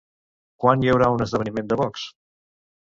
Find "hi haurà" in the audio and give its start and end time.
0.85-1.11